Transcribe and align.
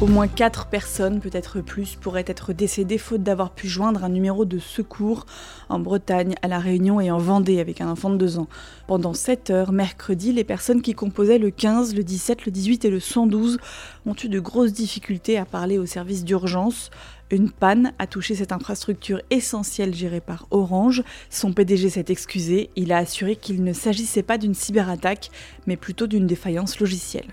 Au 0.00 0.06
moins 0.06 0.28
4 0.28 0.68
personnes, 0.68 1.20
peut-être 1.20 1.60
plus, 1.60 1.94
pourraient 1.94 2.24
être 2.26 2.54
décédées 2.54 2.96
faute 2.96 3.22
d'avoir 3.22 3.50
pu 3.50 3.68
joindre 3.68 4.02
un 4.02 4.08
numéro 4.08 4.46
de 4.46 4.58
secours 4.58 5.26
en 5.68 5.78
Bretagne, 5.78 6.36
à 6.40 6.48
La 6.48 6.58
Réunion 6.58 7.02
et 7.02 7.10
en 7.10 7.18
Vendée 7.18 7.60
avec 7.60 7.82
un 7.82 7.88
enfant 7.90 8.08
de 8.08 8.16
2 8.16 8.38
ans. 8.38 8.48
Pendant 8.86 9.12
7 9.12 9.50
heures, 9.50 9.72
mercredi, 9.72 10.32
les 10.32 10.42
personnes 10.42 10.80
qui 10.80 10.94
composaient 10.94 11.36
le 11.36 11.50
15, 11.50 11.94
le 11.94 12.02
17, 12.02 12.46
le 12.46 12.50
18 12.50 12.86
et 12.86 12.90
le 12.90 12.98
112 12.98 13.58
ont 14.06 14.14
eu 14.24 14.30
de 14.30 14.40
grosses 14.40 14.72
difficultés 14.72 15.36
à 15.36 15.44
parler 15.44 15.76
au 15.76 15.84
service 15.84 16.24
d'urgence. 16.24 16.90
Une 17.30 17.50
panne 17.50 17.92
a 17.98 18.06
touché 18.06 18.34
cette 18.34 18.52
infrastructure 18.52 19.20
essentielle 19.28 19.94
gérée 19.94 20.22
par 20.22 20.46
Orange. 20.50 21.02
Son 21.28 21.52
PDG 21.52 21.90
s'est 21.90 22.06
excusé. 22.08 22.70
Il 22.74 22.92
a 22.92 22.96
assuré 22.96 23.36
qu'il 23.36 23.62
ne 23.62 23.74
s'agissait 23.74 24.22
pas 24.22 24.38
d'une 24.38 24.54
cyberattaque, 24.54 25.30
mais 25.66 25.76
plutôt 25.76 26.06
d'une 26.06 26.26
défaillance 26.26 26.80
logicielle. 26.80 27.28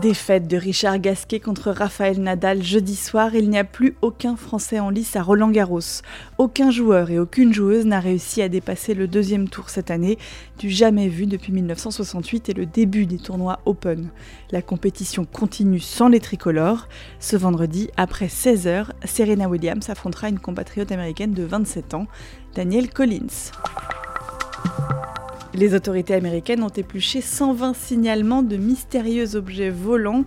Défaite 0.00 0.48
de 0.48 0.56
Richard 0.56 0.98
Gasquet 0.98 1.40
contre 1.40 1.72
Raphaël 1.72 2.22
Nadal 2.22 2.62
jeudi 2.62 2.96
soir, 2.96 3.34
il 3.34 3.50
n'y 3.50 3.58
a 3.58 3.64
plus 3.64 3.96
aucun 4.00 4.34
Français 4.34 4.80
en 4.80 4.88
lice 4.88 5.14
à 5.14 5.22
Roland 5.22 5.50
Garros. 5.50 6.00
Aucun 6.38 6.70
joueur 6.70 7.10
et 7.10 7.18
aucune 7.18 7.52
joueuse 7.52 7.84
n'a 7.84 8.00
réussi 8.00 8.40
à 8.40 8.48
dépasser 8.48 8.94
le 8.94 9.08
deuxième 9.08 9.50
tour 9.50 9.68
cette 9.68 9.90
année, 9.90 10.16
du 10.58 10.70
jamais 10.70 11.08
vu 11.08 11.26
depuis 11.26 11.52
1968 11.52 12.48
et 12.48 12.54
le 12.54 12.64
début 12.64 13.04
des 13.04 13.18
tournois 13.18 13.60
Open. 13.66 14.08
La 14.50 14.62
compétition 14.62 15.26
continue 15.26 15.80
sans 15.80 16.08
les 16.08 16.20
tricolores. 16.20 16.88
Ce 17.18 17.36
vendredi, 17.36 17.90
après 17.98 18.30
16 18.30 18.66
heures, 18.66 18.92
Serena 19.04 19.48
Williams 19.48 19.90
affrontera 19.90 20.30
une 20.30 20.38
compatriote 20.38 20.92
américaine 20.92 21.34
de 21.34 21.42
27 21.42 21.92
ans, 21.92 22.06
Danielle 22.54 22.88
Collins. 22.88 23.52
Les 25.52 25.74
autorités 25.74 26.14
américaines 26.14 26.62
ont 26.62 26.68
épluché 26.68 27.20
120 27.20 27.74
signalements 27.74 28.42
de 28.42 28.56
mystérieux 28.56 29.34
objets 29.34 29.70
volants 29.70 30.24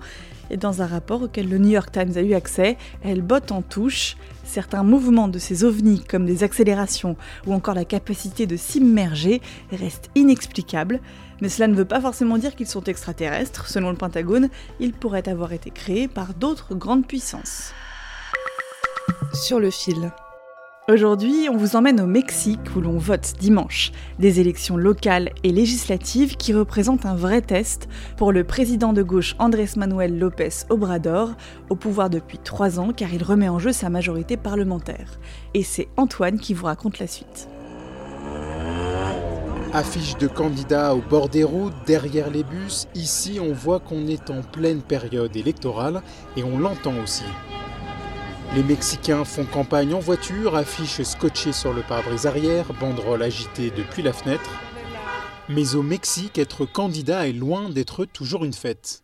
et 0.50 0.58
dans 0.58 0.82
un 0.82 0.86
rapport 0.86 1.24
auquel 1.24 1.50
le 1.50 1.58
New 1.58 1.70
York 1.70 1.92
Times 1.92 2.12
a 2.16 2.22
eu 2.22 2.34
accès, 2.34 2.78
elles 3.04 3.22
bottent 3.22 3.52
en 3.52 3.62
touche. 3.62 4.18
Certains 4.44 4.84
mouvements 4.84 5.30
de 5.30 5.40
ces 5.40 5.64
ovnis, 5.64 6.04
comme 6.04 6.26
des 6.26 6.44
accélérations 6.44 7.16
ou 7.48 7.54
encore 7.54 7.74
la 7.74 7.86
capacité 7.86 8.46
de 8.46 8.58
s'immerger, 8.58 9.42
restent 9.72 10.10
inexplicables. 10.16 11.00
Mais 11.42 11.50
cela 11.50 11.68
ne 11.68 11.74
veut 11.74 11.86
pas 11.86 12.02
forcément 12.02 12.38
dire 12.38 12.56
qu'ils 12.56 12.68
sont 12.68 12.84
extraterrestres. 12.84 13.68
Selon 13.68 13.90
le 13.90 13.98
Pentagone, 13.98 14.50
ils 14.80 14.94
pourraient 14.94 15.30
avoir 15.30 15.54
été 15.54 15.72
créés 15.72 16.08
par 16.10 16.34
d'autres 16.34 16.76
grandes 16.76 17.08
puissances. 17.08 17.74
Sur 19.34 19.60
le 19.60 19.72
fil. 19.72 20.12
Aujourd'hui, 20.90 21.48
on 21.50 21.56
vous 21.56 21.78
emmène 21.78 22.02
au 22.02 22.06
Mexique 22.06 22.76
où 22.76 22.82
l'on 22.82 22.98
vote 22.98 23.36
dimanche. 23.40 23.94
Des 24.20 24.42
élections 24.42 24.76
locales 24.76 25.30
et 25.46 25.54
législatives 25.54 26.36
qui 26.36 26.54
représentent 26.54 27.06
un 27.06 27.16
vrai 27.16 27.42
test 27.42 27.88
pour 28.18 28.34
le 28.34 28.44
président 28.44 28.92
de 28.92 29.02
gauche 29.02 29.34
Andrés 29.40 29.70
Manuel 29.78 30.20
López 30.20 30.50
Obrador, 30.70 31.36
au 31.70 31.78
pouvoir 31.78 32.10
depuis 32.10 32.38
trois 32.38 32.82
ans 32.82 32.92
car 32.92 33.14
il 33.14 33.24
remet 33.24 33.48
en 33.48 33.60
jeu 33.60 33.72
sa 33.72 33.90
majorité 33.90 34.36
parlementaire. 34.36 35.22
Et 35.54 35.64
c'est 35.64 35.88
Antoine 35.96 36.38
qui 36.38 36.54
vous 36.54 36.66
raconte 36.66 37.00
la 37.00 37.08
suite. 37.08 37.48
Affiche 39.72 40.18
de 40.18 40.28
candidats 40.28 40.94
au 40.96 41.02
bord 41.02 41.30
des 41.30 41.46
routes, 41.46 41.74
derrière 41.88 42.30
les 42.30 42.44
bus. 42.44 42.88
Ici, 42.94 43.40
on 43.42 43.54
voit 43.54 43.80
qu'on 43.80 44.06
est 44.08 44.30
en 44.30 44.42
pleine 44.42 44.82
période 44.82 45.34
électorale 45.38 46.02
et 46.36 46.44
on 46.44 46.60
l'entend 46.60 46.94
aussi. 47.02 47.24
Les 48.56 48.62
Mexicains 48.62 49.26
font 49.26 49.46
campagne 49.46 49.96
en 49.96 50.00
voiture, 50.00 50.56
affiches 50.56 51.02
scotchées 51.02 51.54
sur 51.54 51.74
le 51.74 51.82
pare-brise 51.82 52.28
arrière, 52.28 52.72
banderoles 52.80 53.24
agitées 53.24 53.72
depuis 53.76 54.04
la 54.04 54.14
fenêtre. 54.14 54.48
Mais 55.50 55.74
au 55.74 55.82
Mexique, 55.82 56.38
être 56.38 56.66
candidat 56.66 57.28
est 57.28 57.34
loin 57.34 57.70
d'être 57.70 58.06
toujours 58.06 58.46
une 58.46 58.54
fête. 58.54 59.04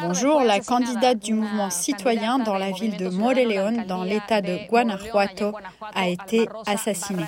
Bonjour, 0.00 0.42
la 0.42 0.60
candidate 0.60 1.18
du 1.18 1.34
mouvement 1.34 1.70
citoyen 1.70 2.38
dans 2.38 2.56
la 2.56 2.70
ville 2.70 2.96
de 2.96 3.08
Moreleón, 3.08 3.84
dans 3.88 4.04
l'état 4.04 4.40
de 4.40 4.68
Guanajuato, 4.68 5.52
a 5.94 6.08
été 6.08 6.48
assassinée. 6.66 7.24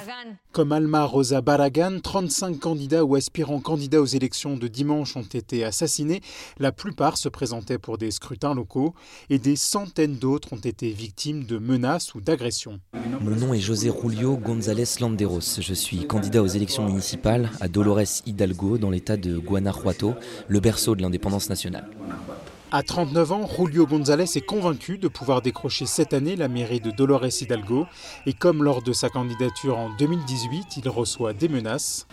Comme 0.56 0.72
Alma 0.72 1.04
Rosa 1.04 1.42
Barragan, 1.42 2.00
35 2.02 2.58
candidats 2.58 3.04
ou 3.04 3.14
aspirants 3.14 3.60
candidats 3.60 4.00
aux 4.00 4.06
élections 4.06 4.56
de 4.56 4.68
dimanche 4.68 5.14
ont 5.14 5.20
été 5.20 5.64
assassinés. 5.64 6.22
La 6.58 6.72
plupart 6.72 7.18
se 7.18 7.28
présentaient 7.28 7.76
pour 7.76 7.98
des 7.98 8.10
scrutins 8.10 8.54
locaux 8.54 8.94
et 9.28 9.38
des 9.38 9.54
centaines 9.54 10.16
d'autres 10.16 10.54
ont 10.54 10.56
été 10.56 10.92
victimes 10.92 11.44
de 11.44 11.58
menaces 11.58 12.14
ou 12.14 12.22
d'agressions. 12.22 12.80
Mon 13.20 13.36
nom 13.36 13.52
est 13.52 13.60
José 13.60 13.92
Julio 14.02 14.38
González 14.38 14.86
Landeros. 14.98 15.60
Je 15.60 15.74
suis 15.74 16.06
candidat 16.06 16.42
aux 16.42 16.46
élections 16.46 16.86
municipales 16.86 17.50
à 17.60 17.68
Dolores 17.68 18.22
Hidalgo 18.24 18.78
dans 18.78 18.88
l'état 18.88 19.18
de 19.18 19.36
Guanajuato, 19.36 20.14
le 20.48 20.60
berceau 20.60 20.94
de 20.96 21.02
l'indépendance 21.02 21.50
nationale. 21.50 21.86
À 22.76 22.82
39 22.82 23.32
ans, 23.32 23.48
Julio 23.48 23.86
González 23.86 24.36
est 24.36 24.44
convaincu 24.44 24.98
de 24.98 25.08
pouvoir 25.08 25.40
décrocher 25.40 25.86
cette 25.86 26.12
année 26.12 26.36
la 26.36 26.46
mairie 26.46 26.78
de 26.78 26.90
Dolores 26.90 27.40
Hidalgo 27.40 27.86
et 28.26 28.34
comme 28.34 28.62
lors 28.62 28.82
de 28.82 28.92
sa 28.92 29.08
candidature 29.08 29.78
en 29.78 29.88
2018, 29.96 30.76
il 30.76 30.88
reçoit 30.90 31.32
des 31.32 31.48
menaces. 31.48 32.06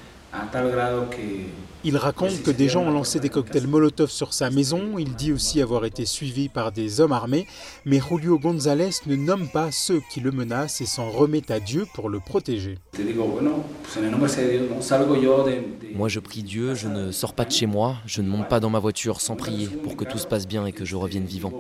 Il 1.86 1.98
raconte 1.98 2.44
que 2.44 2.52
des 2.52 2.70
gens 2.70 2.84
ont 2.84 2.92
lancé 2.92 3.20
des 3.20 3.28
cocktails 3.28 3.68
Molotov 3.68 4.10
sur 4.10 4.34
sa 4.34 4.50
maison. 4.50 4.98
Il 4.98 5.16
dit 5.16 5.34
aussi 5.34 5.62
avoir 5.62 5.84
été 5.84 6.06
suivi 6.06 6.48
par 6.48 6.72
des 6.72 7.02
hommes 7.02 7.12
armés. 7.12 7.46
Mais 7.86 8.00
Julio 8.00 8.40
González 8.40 8.92
ne 9.06 9.18
nomme 9.18 9.50
pas 9.50 9.70
ceux 9.72 10.02
qui 10.10 10.22
le 10.22 10.32
menacent 10.32 10.80
et 10.80 10.86
s'en 10.86 11.10
remet 11.10 11.52
à 11.52 11.60
Dieu 11.60 11.86
pour 11.94 12.10
le 12.10 12.20
protéger. 12.22 12.78
Moi 15.94 16.08
je 16.08 16.20
prie 16.20 16.44
Dieu, 16.44 16.74
je 16.74 16.88
ne 16.88 17.12
sors 17.12 17.34
pas 17.34 17.46
de 17.46 17.52
chez 17.52 17.66
moi, 17.66 17.98
je 18.06 18.22
ne 18.22 18.30
monte 18.30 18.48
pas 18.48 18.62
dans 18.62 18.70
ma 18.70 18.80
voiture 18.80 19.20
sans 19.20 19.36
prier 19.36 19.68
pour 19.68 19.98
que 19.98 20.06
tout 20.06 20.18
se 20.18 20.28
passe 20.28 20.48
bien 20.48 20.66
et 20.66 20.72
que 20.72 20.86
je 20.86 20.96
revienne 20.96 21.26
vivant. 21.26 21.52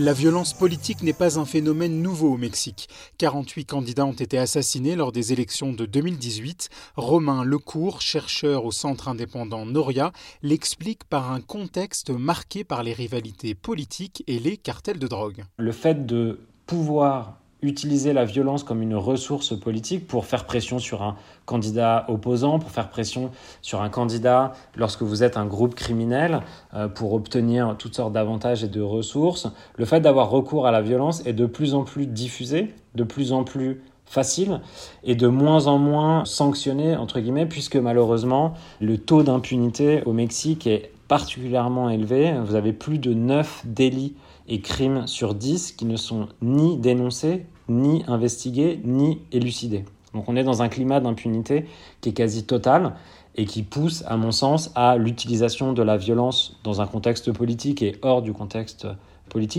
La 0.00 0.12
violence 0.12 0.54
politique 0.54 1.04
n'est 1.04 1.12
pas 1.12 1.38
un 1.38 1.44
phénomène 1.44 2.02
nouveau 2.02 2.32
au 2.32 2.36
Mexique. 2.36 2.88
48 3.18 3.64
candidats 3.64 4.04
ont 4.04 4.12
été 4.12 4.38
assassinés 4.38 4.96
lors 4.96 5.12
des 5.12 5.32
élections 5.32 5.72
de 5.72 5.86
2018. 5.86 6.68
Romain 6.96 7.44
Lecourt, 7.44 8.00
chercheur 8.00 8.64
au 8.64 8.72
centre 8.72 9.06
indépendant 9.06 9.64
Noria, 9.66 10.10
l'explique 10.42 11.04
par 11.04 11.30
un 11.30 11.40
contexte 11.40 12.10
marqué 12.10 12.64
par 12.64 12.82
les 12.82 12.92
rivalités 12.92 13.54
politiques 13.54 14.24
et 14.26 14.40
les 14.40 14.56
cartels 14.56 14.98
de 14.98 15.06
drogue. 15.06 15.44
Le 15.58 15.70
fait 15.70 16.04
de 16.04 16.40
pouvoir 16.66 17.43
utiliser 17.64 18.12
la 18.12 18.24
violence 18.24 18.64
comme 18.64 18.82
une 18.82 18.94
ressource 18.94 19.58
politique 19.58 20.06
pour 20.06 20.26
faire 20.26 20.44
pression 20.44 20.78
sur 20.78 21.02
un 21.02 21.16
candidat 21.46 22.04
opposant, 22.08 22.58
pour 22.58 22.70
faire 22.70 22.90
pression 22.90 23.30
sur 23.62 23.82
un 23.82 23.88
candidat 23.88 24.52
lorsque 24.76 25.02
vous 25.02 25.22
êtes 25.22 25.36
un 25.36 25.46
groupe 25.46 25.74
criminel, 25.74 26.40
euh, 26.74 26.88
pour 26.88 27.12
obtenir 27.14 27.76
toutes 27.78 27.96
sortes 27.96 28.12
d'avantages 28.12 28.64
et 28.64 28.68
de 28.68 28.80
ressources. 28.80 29.48
Le 29.76 29.84
fait 29.84 30.00
d'avoir 30.00 30.30
recours 30.30 30.66
à 30.66 30.70
la 30.70 30.82
violence 30.82 31.24
est 31.26 31.32
de 31.32 31.46
plus 31.46 31.74
en 31.74 31.84
plus 31.84 32.06
diffusé, 32.06 32.74
de 32.94 33.04
plus 33.04 33.32
en 33.32 33.44
plus 33.44 33.82
facile 34.06 34.60
et 35.02 35.14
de 35.14 35.26
moins 35.26 35.66
en 35.66 35.78
moins 35.78 36.24
sanctionné, 36.24 36.96
entre 36.96 37.20
guillemets, 37.20 37.46
puisque 37.46 37.76
malheureusement, 37.76 38.54
le 38.80 38.98
taux 38.98 39.22
d'impunité 39.22 40.02
au 40.04 40.12
Mexique 40.12 40.66
est 40.66 40.92
particulièrement 41.08 41.90
élevé. 41.90 42.34
Vous 42.44 42.54
avez 42.54 42.72
plus 42.72 42.98
de 42.98 43.14
9 43.14 43.62
délits 43.66 44.14
et 44.48 44.60
crimes 44.60 45.06
sur 45.06 45.34
10 45.34 45.72
qui 45.72 45.84
ne 45.84 45.96
sont 45.96 46.28
ni 46.42 46.76
dénoncés, 46.76 47.46
ni 47.68 48.04
investigués, 48.06 48.80
ni 48.84 49.20
élucidés. 49.32 49.84
Donc 50.12 50.28
on 50.28 50.36
est 50.36 50.44
dans 50.44 50.62
un 50.62 50.68
climat 50.68 51.00
d'impunité 51.00 51.66
qui 52.00 52.10
est 52.10 52.12
quasi 52.12 52.44
total 52.44 52.94
et 53.36 53.46
qui 53.46 53.62
pousse, 53.62 54.04
à 54.06 54.16
mon 54.16 54.30
sens, 54.30 54.70
à 54.74 54.96
l'utilisation 54.96 55.72
de 55.72 55.82
la 55.82 55.96
violence 55.96 56.56
dans 56.62 56.80
un 56.80 56.86
contexte 56.86 57.32
politique 57.32 57.82
et 57.82 57.96
hors 58.02 58.22
du 58.22 58.32
contexte 58.32 58.86
politique, 58.86 58.98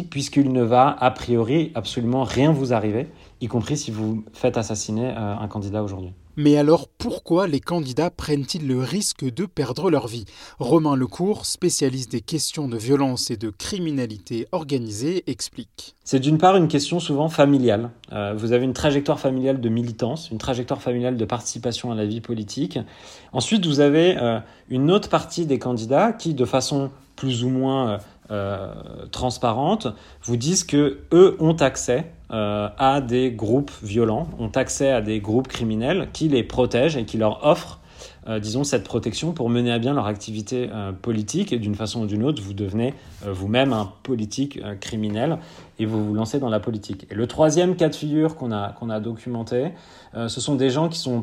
puisqu'il 0.09 0.51
ne 0.51 0.63
va 0.63 0.95
a 0.99 1.11
priori 1.11 1.71
absolument 1.75 2.23
rien 2.23 2.51
vous 2.51 2.73
arriver, 2.73 3.07
y 3.41 3.47
compris 3.47 3.77
si 3.77 3.91
vous 3.91 4.23
faites 4.33 4.57
assassiner 4.57 5.09
euh, 5.09 5.35
un 5.37 5.47
candidat 5.47 5.83
aujourd'hui. 5.83 6.13
Mais 6.37 6.57
alors 6.57 6.89
pourquoi 6.89 7.47
les 7.47 7.61
candidats 7.61 8.09
prennent-ils 8.09 8.67
le 8.67 8.79
risque 8.79 9.23
de 9.23 9.45
perdre 9.45 9.89
leur 9.89 10.07
vie? 10.07 10.25
Romain 10.59 10.97
Lecourt, 10.97 11.45
spécialiste 11.45 12.11
des 12.11 12.19
questions 12.19 12.67
de 12.67 12.75
violence 12.77 13.31
et 13.31 13.37
de 13.37 13.49
criminalité 13.49 14.45
organisée, 14.51 15.23
explique. 15.27 15.95
C'est 16.03 16.19
d'une 16.19 16.37
part 16.37 16.57
une 16.57 16.67
question 16.67 16.99
souvent 16.99 17.29
familiale. 17.29 17.89
Euh, 18.11 18.33
vous 18.35 18.51
avez 18.51 18.65
une 18.65 18.73
trajectoire 18.73 19.17
familiale 19.17 19.61
de 19.61 19.69
militance, 19.69 20.29
une 20.29 20.37
trajectoire 20.37 20.81
familiale 20.81 21.15
de 21.15 21.25
participation 21.25 21.93
à 21.93 21.95
la 21.95 22.05
vie 22.05 22.19
politique. 22.19 22.79
Ensuite, 23.31 23.65
vous 23.65 23.79
avez 23.79 24.17
euh, 24.17 24.39
une 24.69 24.91
autre 24.91 25.07
partie 25.07 25.45
des 25.45 25.57
candidats 25.57 26.11
qui, 26.11 26.33
de 26.33 26.45
façon 26.45 26.91
plus 27.15 27.45
ou 27.45 27.49
moins 27.49 27.99
euh, 28.31 28.73
transparente, 29.11 29.87
vous 30.23 30.35
disent 30.35 30.63
que 30.63 30.97
eux 31.13 31.37
ont 31.39 31.55
accès 31.57 32.11
euh, 32.31 32.69
à 32.77 32.99
des 32.99 33.31
groupes 33.31 33.71
violents, 33.83 34.27
ont 34.39 34.49
accès 34.49 34.89
à 34.89 35.01
des 35.01 35.19
groupes 35.19 35.47
criminels 35.47 36.09
qui 36.11 36.27
les 36.27 36.41
protègent 36.41 36.97
et 36.97 37.05
qui 37.05 37.17
leur 37.17 37.45
offrent, 37.45 37.79
euh, 38.27 38.39
disons, 38.39 38.63
cette 38.63 38.83
protection 38.83 39.31
pour 39.31 39.49
mener 39.51 39.71
à 39.71 39.77
bien 39.77 39.93
leur 39.93 40.07
activité 40.07 40.67
politique. 41.03 41.53
Et 41.53 41.59
d'une 41.59 41.75
façon 41.75 42.01
ou 42.01 42.05
d'une 42.07 42.23
autre, 42.23 42.41
vous 42.41 42.55
devenez 42.55 42.95
vous-même 43.23 43.73
un 43.73 43.93
politique 44.01 44.59
criminel 44.79 45.37
et 45.77 45.85
vous 45.85 46.03
vous 46.03 46.15
lancez 46.15 46.39
dans 46.39 46.49
la 46.49 46.59
politique. 46.59 47.05
Et 47.11 47.13
le 47.13 47.27
troisième 47.27 47.75
cas 47.75 47.89
de 47.89 47.95
figure 47.95 48.35
qu'on 48.35 48.51
a, 48.51 48.71
qu'on 48.71 48.89
a 48.89 48.99
documenté, 48.99 49.71
ce 50.15 50.41
sont 50.41 50.55
des 50.55 50.71
gens 50.71 50.89
qui 50.89 50.97
sont 50.97 51.21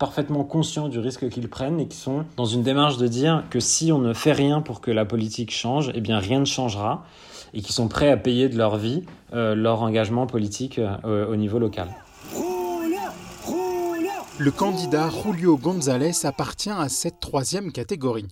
parfaitement 0.00 0.44
conscients 0.44 0.88
du 0.88 0.98
risque 0.98 1.28
qu'ils 1.28 1.48
prennent 1.48 1.78
et 1.78 1.86
qui 1.86 1.96
sont 1.98 2.24
dans 2.36 2.46
une 2.46 2.62
démarche 2.62 2.96
de 2.96 3.06
dire 3.06 3.44
que 3.50 3.60
si 3.60 3.92
on 3.92 3.98
ne 3.98 4.14
fait 4.14 4.32
rien 4.32 4.62
pour 4.62 4.80
que 4.80 4.90
la 4.90 5.04
politique 5.04 5.52
change, 5.52 5.92
eh 5.94 6.00
bien 6.00 6.18
rien 6.18 6.40
ne 6.40 6.46
changera 6.46 7.04
et 7.52 7.60
qui 7.60 7.72
sont 7.72 7.86
prêts 7.86 8.10
à 8.10 8.16
payer 8.16 8.48
de 8.48 8.56
leur 8.56 8.78
vie 8.78 9.04
euh, 9.34 9.54
leur 9.54 9.82
engagement 9.82 10.26
politique 10.26 10.78
euh, 10.78 11.26
au 11.26 11.36
niveau 11.36 11.58
local. 11.58 11.88
Le 14.38 14.50
candidat 14.50 15.10
Julio 15.10 15.58
González 15.58 16.24
appartient 16.24 16.70
à 16.70 16.88
cette 16.88 17.20
troisième 17.20 17.70
catégorie. 17.70 18.26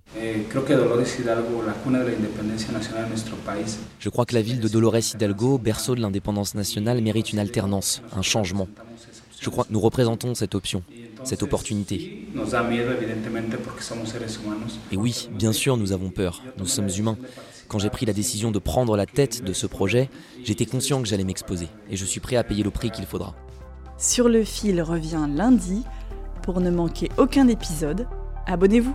Je 3.98 4.08
crois 4.08 4.24
que 4.24 4.34
la 4.34 4.40
ville 4.40 4.60
de 4.60 4.68
Dolores 4.68 5.14
Hidalgo, 5.14 5.58
berceau 5.58 5.94
de 5.94 6.00
l'indépendance 6.00 6.54
nationale, 6.54 7.02
mérite 7.02 7.34
une 7.34 7.38
alternance, 7.38 8.00
un 8.16 8.22
changement. 8.22 8.68
Je 9.40 9.50
crois 9.50 9.64
que 9.64 9.72
nous 9.72 9.80
représentons 9.80 10.34
cette 10.34 10.54
option, 10.54 10.82
cette 11.24 11.42
opportunité. 11.42 12.26
Et 14.92 14.96
oui, 14.96 15.28
bien 15.32 15.52
sûr, 15.52 15.76
nous 15.76 15.92
avons 15.92 16.10
peur, 16.10 16.42
nous 16.58 16.66
sommes 16.66 16.88
humains. 16.88 17.16
Quand 17.68 17.78
j'ai 17.78 17.90
pris 17.90 18.06
la 18.06 18.12
décision 18.12 18.50
de 18.50 18.58
prendre 18.58 18.96
la 18.96 19.06
tête 19.06 19.44
de 19.44 19.52
ce 19.52 19.66
projet, 19.66 20.08
j'étais 20.42 20.66
conscient 20.66 21.02
que 21.02 21.08
j'allais 21.08 21.24
m'exposer 21.24 21.68
et 21.90 21.96
je 21.96 22.04
suis 22.04 22.20
prêt 22.20 22.36
à 22.36 22.44
payer 22.44 22.62
le 22.62 22.70
prix 22.70 22.90
qu'il 22.90 23.04
faudra. 23.06 23.34
Sur 23.98 24.28
le 24.28 24.44
fil 24.44 24.80
revient 24.80 25.26
lundi. 25.28 25.82
Pour 26.42 26.60
ne 26.60 26.70
manquer 26.70 27.10
aucun 27.18 27.46
épisode, 27.48 28.06
abonnez-vous. 28.46 28.94